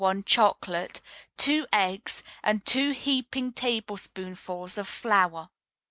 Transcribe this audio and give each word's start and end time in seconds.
1 0.01 0.23
Chocolate, 0.23 0.99
two 1.37 1.67
eggs, 1.71 2.23
and 2.41 2.65
two 2.65 2.89
heaping 2.89 3.53
tablespoonfuls 3.53 4.75
of 4.75 4.87
flour. 4.87 5.49